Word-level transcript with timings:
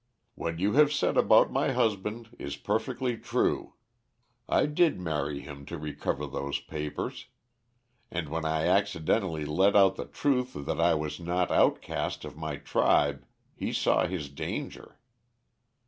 What 0.33 0.57
you 0.57 0.73
have 0.73 0.91
said 0.91 1.15
about 1.15 1.51
my 1.51 1.73
husband 1.73 2.35
is 2.39 2.55
perfectly 2.57 3.17
true. 3.17 3.75
I 4.49 4.65
did 4.65 4.99
marry 4.99 5.41
him 5.41 5.63
to 5.67 5.77
recover 5.77 6.25
those 6.25 6.59
papers. 6.59 7.27
And 8.09 8.27
when 8.27 8.43
I 8.43 8.65
accidently 8.65 9.45
let 9.45 9.75
out 9.75 9.97
the 9.97 10.05
truth 10.05 10.53
that 10.55 10.81
I 10.81 10.95
was 10.95 11.19
not 11.19 11.51
outcast 11.51 12.25
of 12.25 12.35
my 12.35 12.55
tribe 12.55 13.27
he 13.55 13.71
saw 13.71 14.07
his 14.07 14.27
danger. 14.29 14.97